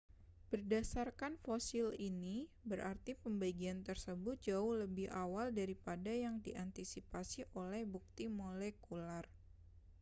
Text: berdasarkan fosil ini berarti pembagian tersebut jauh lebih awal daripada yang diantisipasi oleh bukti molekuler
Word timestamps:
berdasarkan 0.51 1.33
fosil 1.45 1.87
ini 2.09 2.35
berarti 2.69 3.11
pembagian 3.23 3.79
tersebut 3.87 4.35
jauh 4.47 4.73
lebih 4.83 5.07
awal 5.23 5.47
daripada 5.59 6.09
yang 6.25 6.35
diantisipasi 6.45 7.41
oleh 7.61 7.83
bukti 7.93 8.25
molekuler 8.39 9.25